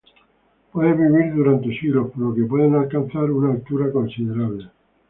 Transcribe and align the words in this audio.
Puede 0.71 0.93
vivir 0.93 1.35
durante 1.35 1.69
siglos, 1.79 2.09
por 2.09 2.17
lo 2.23 2.33
que 2.33 2.41
pueden 2.41 2.73
alcanzar 2.73 3.29
una 3.29 3.53
altura 3.53 3.91
considerable. 3.91 4.71